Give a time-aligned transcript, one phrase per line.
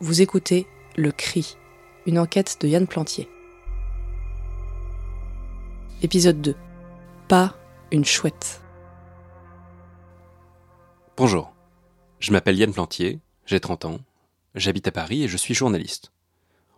[0.00, 1.56] Vous écoutez Le Cri,
[2.06, 3.28] une enquête de Yann Plantier.
[6.02, 6.54] Épisode 2.
[7.26, 7.56] Pas
[7.90, 8.60] une chouette.
[11.16, 11.52] Bonjour,
[12.20, 13.98] je m'appelle Yann Plantier, j'ai 30 ans,
[14.54, 16.12] j'habite à Paris et je suis journaliste.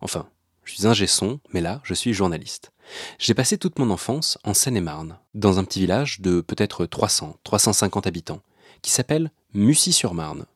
[0.01, 0.27] Enfin,
[0.65, 2.73] je suis ingé son, mais là, je suis journaliste.
[3.19, 8.07] J'ai passé toute mon enfance en Seine-et-Marne, dans un petit village de peut-être 300, 350
[8.07, 8.41] habitants,
[8.81, 10.47] qui s'appelle Mussy-sur-Marne.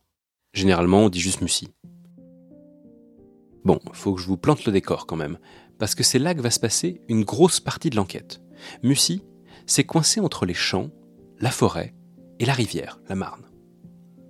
[0.55, 1.69] Généralement, on dit juste Mussy.
[3.65, 5.39] Bon, faut que je vous plante le décor quand même,
[5.79, 8.43] parce que c'est là que va se passer une grosse partie de l'enquête.
[8.83, 9.23] Mussy,
[9.67, 10.91] c'est coincé entre les champs,
[11.41, 11.95] la forêt
[12.39, 13.45] et la rivière, la Marne.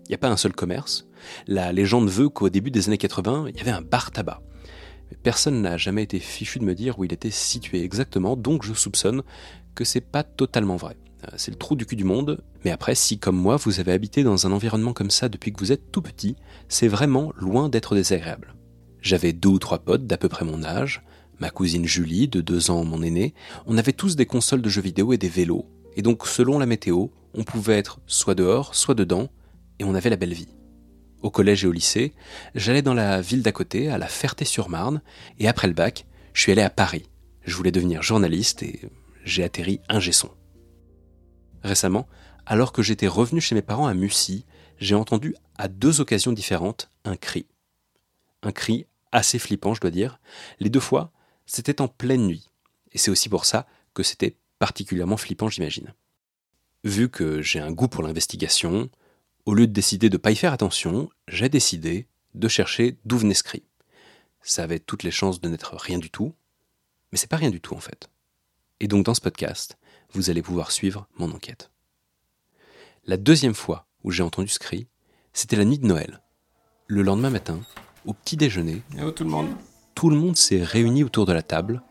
[0.07, 1.09] Il n'y a pas un seul commerce.
[1.47, 4.41] La légende veut qu'au début des années 80, il y avait un bar tabac.
[5.23, 8.73] Personne n'a jamais été fichu de me dire où il était situé exactement, donc je
[8.73, 9.23] soupçonne
[9.75, 10.97] que c'est pas totalement vrai.
[11.25, 13.93] Euh, c'est le trou du cul du monde, mais après, si comme moi vous avez
[13.93, 16.37] habité dans un environnement comme ça depuis que vous êtes tout petit,
[16.69, 18.55] c'est vraiment loin d'être désagréable.
[19.05, 21.03] J'avais deux ou trois potes d'à peu près mon âge,
[21.39, 23.35] ma cousine Julie, de deux ans mon aîné,
[23.67, 26.65] on avait tous des consoles de jeux vidéo et des vélos, et donc selon la
[26.65, 29.29] météo, on pouvait être soit dehors, soit dedans,
[29.79, 30.49] et on avait la belle vie.
[31.21, 32.15] Au collège et au lycée,
[32.55, 35.03] j'allais dans la ville d'à côté, à la Ferté-sur-Marne,
[35.39, 37.11] et après le bac, je suis allé à Paris.
[37.45, 38.89] Je voulais devenir journaliste et
[39.23, 40.31] j'ai atterri un gesson.
[41.63, 42.09] Récemment,
[42.47, 44.47] alors que j'étais revenu chez mes parents à Mussy,
[44.79, 47.45] j'ai entendu à deux occasions différentes un cri.
[48.43, 50.21] Un cri assez flippant, je dois dire.
[50.61, 51.13] Les deux fois,
[51.47, 52.51] c'était en pleine nuit.
[52.93, 55.95] Et c'est aussi pour ça que c'était particulièrement flippant, j'imagine.
[56.83, 58.91] Vu que j'ai un goût pour l'investigation,
[59.47, 63.17] au lieu de décider de ne pas y faire attention, j'ai décidé de chercher d'où
[63.17, 63.65] venait ce.
[64.43, 66.35] Ça avait toutes les chances de n'être rien du tout,
[67.11, 68.11] mais c'est pas rien du tout en fait.
[68.81, 69.79] Et donc dans ce podcast,
[70.13, 71.71] vous allez pouvoir suivre mon enquête.
[73.05, 74.59] La deuxième fois où j'ai entendu ce
[75.33, 76.21] c'était la nuit de Noël.
[76.87, 77.61] Le lendemain matin,
[78.07, 78.83] au petit déjeuner,
[79.17, 79.49] tout le monde.
[79.95, 81.83] tout le monde s'est réuni autour de la table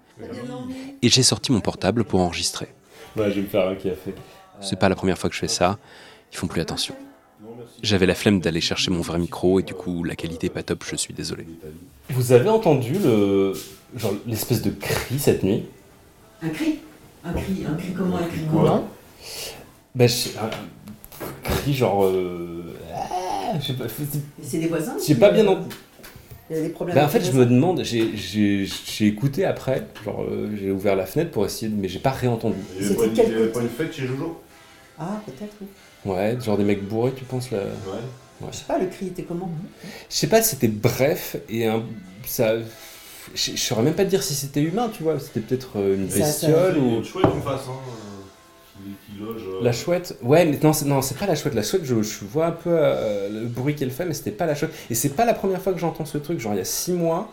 [1.02, 2.68] et j'ai sorti mon portable pour enregistrer.
[3.16, 4.14] Ouais, je vais me faire un café.
[4.62, 5.78] C'est pas la première fois que je fais ça,
[6.32, 6.96] ils font plus attention.
[7.82, 10.64] J'avais la flemme d'aller chercher mon vrai micro et du coup la qualité est pas
[10.64, 11.46] top, je suis désolé.
[12.10, 13.54] Vous avez entendu le
[13.96, 15.66] genre l'espèce de cri cette nuit?
[16.42, 16.80] Un cri?
[17.26, 18.88] Un cri, un cri comment Un cri comment
[19.96, 20.50] je- un
[21.44, 22.06] cri genre.
[22.06, 23.86] euh, ah, je sais pas.
[24.42, 25.76] c'est- des voisins J'ai pas bien entendu.
[26.50, 29.46] Il y a des problèmes Ben, en fait, je me demande, j'ai- j'ai j'ai écouté
[29.46, 32.58] après, genre euh, j'ai ouvert la fenêtre pour essayer, de- mais j'ai pas réentendu.
[32.80, 34.38] Il y C'était avait pas, une- une fête chez Jojo?
[35.00, 35.68] Ah, peut-être, oui.
[36.06, 37.60] Ouais, genre des mecs bourrés, tu penses là?
[37.60, 38.48] Ouais.
[38.52, 39.50] Je sais pas, le cri était comment?
[40.10, 41.84] Je sais pas, c'était bref et un,
[42.26, 42.56] ça.
[43.34, 45.18] Je saurais même pas te dire si c'était humain, tu vois.
[45.18, 46.98] C'était peut-être euh, une Ça- ça- bestiole ou.
[46.98, 47.80] une chouette en face, hein,
[49.62, 51.54] La chouette Ouais, mais non, c'est, non, c'est pas la chouette.
[51.54, 54.46] La chouette, je, je vois un peu euh, le bruit qu'elle fait, mais c'était pas
[54.46, 54.72] la chouette.
[54.90, 56.40] Et c'est pas la première fois que j'entends ce truc.
[56.40, 57.32] Genre, il y a six mois,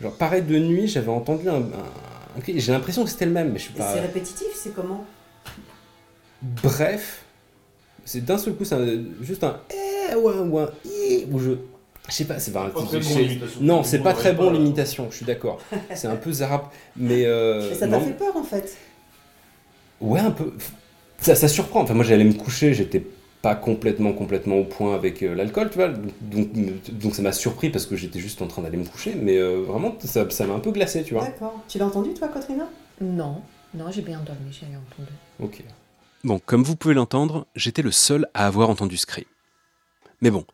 [0.00, 1.56] genre, pareil de nuit, j'avais entendu un.
[1.56, 2.58] un- un cri.
[2.60, 3.92] J'ai l'impression que c'était le même, mais je suis Et pas.
[3.94, 5.04] C'est répétitif, c'est comment?
[6.40, 7.24] Bref,
[8.04, 9.60] c'est d'un seul coup, c'est un- juste un.
[9.70, 10.48] Eh ou un.
[10.48, 11.50] Ou un i, ou je.
[12.08, 12.70] Je sais pas, c'est pas un.
[12.70, 13.28] Très bon,
[13.60, 15.60] non, c'est pas très bon l'imitation, je suis d'accord.
[15.94, 16.72] C'est un peu zarap.
[16.96, 17.26] Mais.
[17.26, 18.00] euh, ça t'a non.
[18.00, 18.76] fait peur en fait?
[20.00, 20.52] Ouais, un peu.
[21.20, 21.82] Ça, ça surprend.
[21.82, 23.04] Enfin, moi, j'allais me coucher, j'étais
[23.42, 25.88] pas complètement, complètement au point avec euh, l'alcool, tu vois.
[25.88, 26.52] Donc,
[26.92, 29.14] donc ça m'a surpris parce que j'étais juste en train d'aller me coucher.
[29.14, 31.24] Mais euh, vraiment, ça ça m'a un peu glacé, tu vois.
[31.24, 31.62] D'accord.
[31.68, 32.68] Tu l'as entendu toi, Katrina?
[33.00, 33.42] Non,
[33.74, 35.12] non, j'ai bien dormi, j'ai rien entendu.
[35.40, 35.62] Ok.
[36.24, 39.26] Bon, comme vous pouvez l'entendre, j'étais le seul à avoir entendu ce cri.
[40.20, 40.44] Mais bon,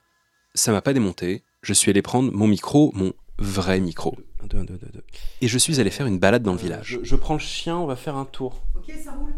[0.54, 4.14] ça m'a pas démonté, je suis allé prendre mon micro, mon vrai micro.
[4.42, 5.02] Un, deux, un, deux, deux, deux.
[5.40, 6.86] Et je suis allé faire une balade dans le village.
[6.86, 8.62] Je, je prends le chien, on va faire un tour.
[8.76, 9.32] Ok, ça roule.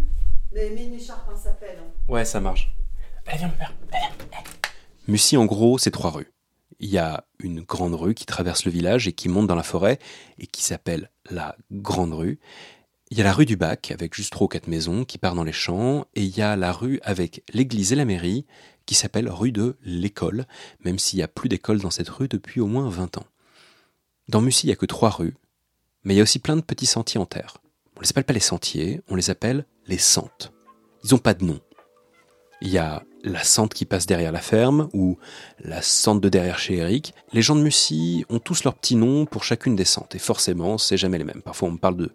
[0.56, 1.82] Écharpe, hein.
[2.08, 2.72] Ouais, ça marche.
[3.26, 4.12] Allez, viens, mon père.
[5.06, 6.32] Mussy, en gros, c'est trois rues.
[6.80, 9.62] Il y a une grande rue qui traverse le village et qui monte dans la
[9.62, 9.98] forêt
[10.38, 12.38] et qui s'appelle la Grande Rue.
[13.10, 15.34] Il y a la rue du Bac avec juste trois ou quatre maisons qui part
[15.34, 18.46] dans les champs et il y a la rue avec l'église et la mairie
[18.86, 20.46] qui s'appelle rue de l'école,
[20.80, 23.26] même s'il n'y a plus d'école dans cette rue depuis au moins 20 ans.
[24.28, 25.34] Dans Mussy, il n'y a que trois rues,
[26.04, 27.58] mais il y a aussi plein de petits sentiers en terre.
[27.96, 30.52] On les appelle pas les sentiers, on les appelle les sentes.
[31.04, 31.60] Ils n'ont pas de nom.
[32.62, 35.18] Il y a la sente qui passe derrière la ferme ou
[35.62, 37.12] la sente de derrière chez Eric.
[37.32, 40.78] Les gens de Mussy ont tous leurs petits noms pour chacune des sentes et forcément,
[40.78, 41.42] c'est jamais les mêmes.
[41.42, 42.12] Parfois, on me parle de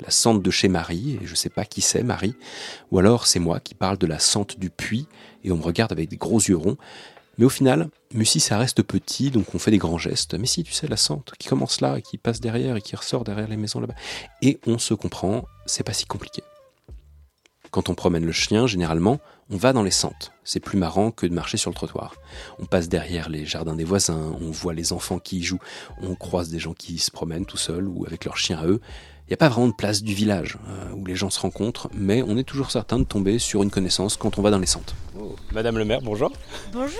[0.00, 2.34] la sente de chez Marie et je sais pas qui c'est Marie,
[2.90, 5.06] ou alors c'est moi qui parle de la sente du puits
[5.44, 6.78] et on me regarde avec des gros yeux ronds.
[7.36, 10.34] Mais au final, Mussy, ça reste petit, donc on fait des grands gestes.
[10.34, 12.96] Mais si, tu sais, la sente qui commence là et qui passe derrière et qui
[12.96, 13.96] ressort derrière les maisons là-bas.
[14.40, 16.42] Et on se comprend, c'est pas si compliqué.
[17.74, 19.18] Quand on promène le chien, généralement,
[19.50, 20.32] On va dans les sentes.
[20.44, 22.14] C'est plus marrant que de marcher sur le trottoir.
[22.60, 25.60] On passe derrière les jardins des voisins, on voit les enfants qui y jouent,
[26.00, 28.80] on croise des gens qui se promènent tout seuls ou avec leurs chiens à eux.
[29.26, 31.88] Il n'y a pas vraiment de place du village euh, où les gens se rencontrent,
[31.94, 34.66] mais on est toujours certain de tomber sur une connaissance quand on va dans les
[34.66, 34.94] sentes.
[35.54, 36.30] Madame le maire, bonjour.
[36.74, 36.90] Bonjour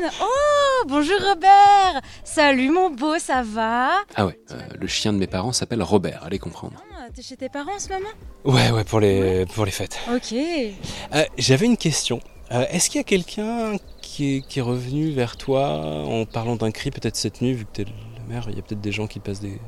[0.00, 3.90] Yann Oh, bonjour Robert Salut mon beau, ça va?
[4.16, 6.74] Ah ouais, euh, le chien de mes parents s'appelle Robert, allez comprendre.
[6.98, 8.08] Ah, T'es chez tes parents en ce moment?
[8.44, 9.96] Ouais, ouais, pour les, pour les fêtes.
[10.12, 10.32] Ok.
[10.32, 12.18] Euh, J'avais une question.
[12.50, 16.56] Euh, Est-ce qu'il y a quelqu'un qui est, qui est revenu vers toi en parlant
[16.56, 17.92] d'un cri, peut-être cette nuit, vu que t'es le
[18.28, 19.60] maire, il y a peut-être des gens qui passent des...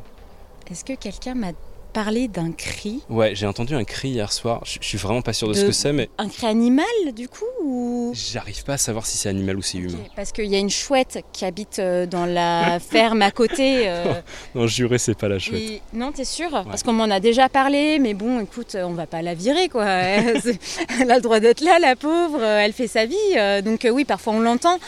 [0.69, 1.52] Est-ce que quelqu'un m'a
[1.92, 5.48] parlé d'un cri Ouais, j'ai entendu un cri hier soir, je suis vraiment pas sûr
[5.48, 6.84] de, ce que c'est, mais Un cri animal
[7.14, 8.12] du coup ou...
[8.14, 9.98] j'arrive pas à savoir si c'est animal ou c'est humain.
[10.16, 13.88] Parce qu'il y a une chouette qui habite euh, dans la ferme à côté.
[13.88, 14.14] euh,
[14.54, 15.60] Non, juré, c'est pas la chouette.
[15.60, 16.50] et- Non, t'es sûr?
[16.50, 19.84] Parce qu'on m'en a déjà parlé, mais bon, écoute, on va pas la virer, quoi.
[21.00, 23.62] Elle a le droit d'être là, la pauvre, euh, elle fait sa vie.
[23.64, 24.78] Donc oui, parfois on l'entend,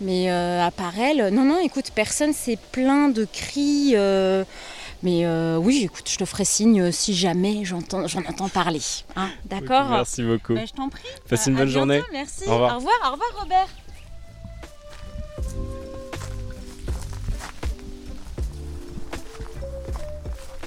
[0.00, 3.92] mais euh, à part elle, non, non, écoute, personne s'est plein de cris.
[3.94, 4.44] euh,
[5.04, 8.80] Mais euh, oui, écoute, je te ferai signe euh, si jamais j'entends, j'en entends parler.
[9.16, 10.54] hein, D'accord Merci beaucoup.
[10.54, 11.02] Bah, Je t'en prie.
[11.28, 12.02] Passez À- une bonne bientôt, journée.
[12.12, 12.44] Merci.
[12.48, 12.72] Au revoir.
[12.72, 13.68] Au revoir, au revoir, Robert.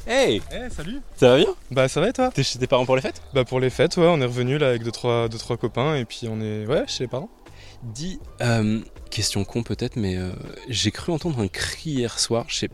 [0.05, 2.85] Hey Eh salut Ça va bien Bah ça va et toi T'es chez tes parents
[2.85, 5.27] pour les fêtes Bah pour les fêtes ouais on est revenu là avec deux trois,
[5.27, 7.29] deux, trois copains et puis on est ouais chez les parents.
[7.83, 8.81] Dis, euh,
[9.11, 10.31] question con peut-être, mais euh,
[10.67, 12.45] j'ai cru entendre un cri hier soir.
[12.47, 12.69] Je sais,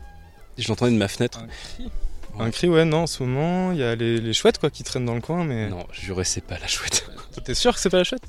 [0.58, 1.44] je l'entendais de ma fenêtre.
[1.76, 1.90] cri
[2.38, 4.82] Un cri ouais non en ce moment il y a les, les chouettes quoi qui
[4.82, 5.68] traînent dans le coin mais...
[5.68, 7.08] Non, juré, c'est pas la chouette.
[7.44, 8.24] T'es sûr que c'est pas la chouette?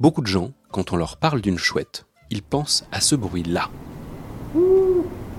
[0.00, 3.68] Beaucoup de gens, quand on leur parle d'une chouette, ils pensent à ce bruit-là.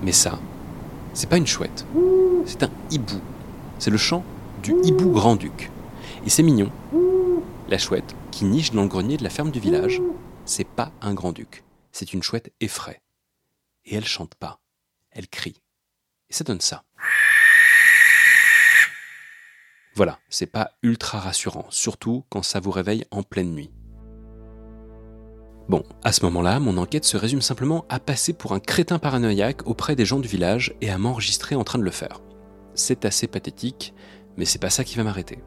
[0.02, 0.38] Mais ça,
[1.14, 1.86] c'est pas une chouette,
[2.44, 3.22] c'est un hibou.
[3.78, 4.22] C'est le chant
[4.62, 5.70] du hibou grand-duc.
[6.26, 6.70] Et c'est mignon.
[7.70, 10.02] La chouette, qui niche dans le grenier de la ferme du village,
[10.44, 13.00] c'est pas un grand-duc, c'est une chouette effraie.
[13.86, 14.59] Et elle chante pas,
[15.12, 15.60] elle crie.
[16.28, 16.84] Et ça donne ça.
[19.94, 23.70] Voilà, c'est pas ultra rassurant, surtout quand ça vous réveille en pleine nuit.
[25.68, 29.66] Bon, à ce moment-là, mon enquête se résume simplement à passer pour un crétin paranoïaque
[29.66, 32.20] auprès des gens du village et à m'enregistrer en train de le faire.
[32.74, 33.94] C'est assez pathétique,
[34.36, 35.38] mais c'est pas ça qui va m'arrêter.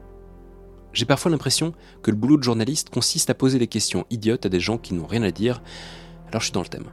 [0.92, 4.48] J'ai parfois l'impression que le boulot de journaliste consiste à poser des questions idiotes à
[4.48, 5.62] des gens qui n'ont rien à dire,
[6.28, 6.92] alors je suis dans le thème.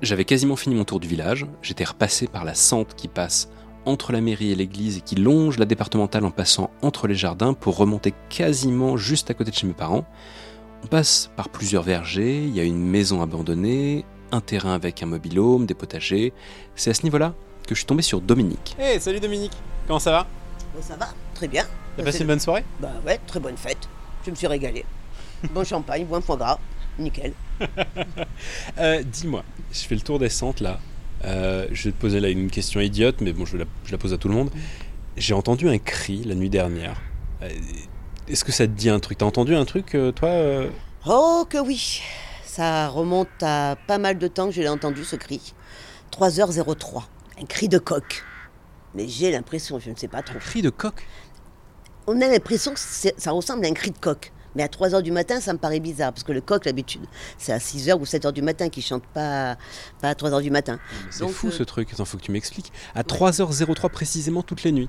[0.00, 3.48] J'avais quasiment fini mon tour du village, j'étais repassé par la sente qui passe
[3.84, 7.52] entre la mairie et l'église et qui longe la départementale en passant entre les jardins
[7.52, 10.06] pour remonter quasiment juste à côté de chez mes parents.
[10.84, 15.06] On passe par plusieurs vergers, il y a une maison abandonnée, un terrain avec un
[15.06, 16.32] mobilhome, des potagers.
[16.76, 17.34] C'est à ce niveau-là
[17.66, 18.76] que je suis tombé sur Dominique.
[18.78, 19.56] Hey, salut Dominique,
[19.88, 20.26] comment ça va?
[20.76, 21.64] Bon, ça va, très bien.
[21.96, 22.64] T'as passé une bonne soirée?
[22.78, 23.88] Bah ouais, très bonne fête.
[24.24, 24.84] Je me suis régalé.
[25.52, 26.58] bon champagne, bon foie gras,
[27.00, 27.32] nickel.
[28.78, 30.78] Euh, Dis-moi, je fais le tour des centres là.
[31.24, 33.98] Euh, je vais te poser là une question idiote, mais bon, je la, je la
[33.98, 34.50] pose à tout le monde.
[35.16, 37.00] J'ai entendu un cri la nuit dernière.
[37.42, 37.48] Euh,
[38.28, 39.18] Est-ce que ça te dit un truc?
[39.18, 40.30] T'as entendu un truc, toi
[41.06, 42.02] Oh que oui,
[42.44, 45.54] ça remonte à pas mal de temps que je l'ai entendu ce cri.
[46.12, 47.02] 3h03,
[47.42, 48.24] un cri de coq.
[48.94, 50.36] Mais j'ai l'impression, je ne sais pas trop.
[50.36, 51.06] Un cri de coq?
[52.06, 54.32] On a l'impression que ça ressemble à un cri de coq.
[54.54, 57.02] Mais à 3h du matin, ça me paraît bizarre, parce que le coq, d'habitude,
[57.36, 59.56] c'est à 6h ou 7h du matin qu'il chante, pas,
[60.00, 60.78] pas à 3h du matin.
[61.10, 62.72] C'est fou euh, ce truc, attends, faut que tu m'expliques.
[62.94, 64.88] À 3h03 précisément toutes les nuits.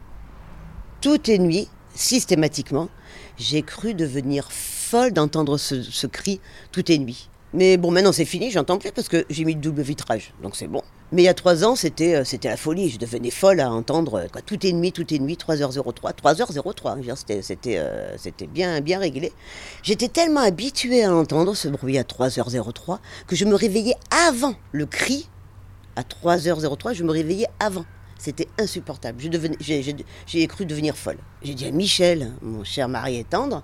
[1.02, 2.90] toutes les nuits, systématiquement,
[3.38, 6.40] j'ai cru devenir folle d'entendre ce, ce cri
[6.72, 7.30] toutes les nuits.
[7.54, 10.56] Mais bon, maintenant c'est fini, j'entends plus parce que j'ai mis le double vitrage, donc
[10.56, 10.84] c'est bon.
[11.12, 12.90] Mais il y a trois ans, c'était euh, c'était la folie.
[12.90, 16.92] Je devenais folle à entendre euh, quoi, toutes les nuits, toutes les nuits, 3h03, 3h03.
[16.94, 19.34] je veux dire, C'était c'était euh, c'était bien bien réglé.
[19.82, 23.96] J'étais tellement habituée à entendre ce bruit à 3h03 que je me réveillais
[24.30, 25.28] avant le cri.
[25.96, 27.86] À 3h03, je me réveillais avant.
[28.20, 29.20] C'était insupportable.
[29.60, 29.96] J'ai
[30.28, 31.18] j'ai- cru devenir folle.
[31.42, 33.64] J'ai dit à Michel, mon cher mari et tendre,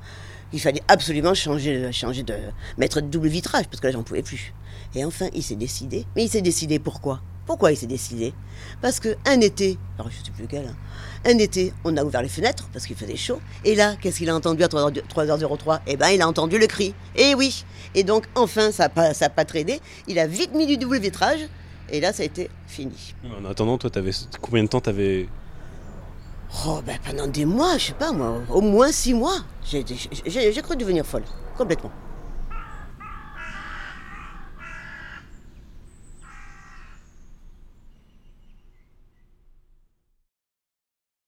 [0.49, 2.33] qu'il fallait absolument changer, changer de
[2.77, 4.53] mettre de double vitrage parce que là j'en pouvais plus.
[4.95, 6.05] Et enfin, il s'est décidé.
[6.15, 7.21] Mais il s'est décidé pourquoi?
[7.45, 8.33] Pourquoi il s'est décidé?
[8.81, 10.75] Parce que un été, alors je sais plus lequel, hein,
[11.25, 13.39] un été, on a ouvert les fenêtres parce qu'il faisait chaud.
[13.63, 16.67] Et là, qu'est-ce qu'il a entendu à 3h- 3h03 Eh ben, il a entendu le
[16.67, 16.93] cri.
[17.15, 17.65] Et oui.
[17.93, 19.79] Et donc, enfin, ça n'a pas, ça a pas traîné.
[20.07, 21.39] Il a vite mis du double vitrage.
[21.89, 23.13] Et là, ça a été fini.
[23.39, 24.11] En attendant, toi, t'avais
[24.41, 25.27] combien de temps t'avais
[26.65, 29.39] Oh, ben pendant des mois, je sais pas moi, au moins six mois.
[29.65, 31.23] J'ai cru devenir folle,
[31.57, 31.91] complètement.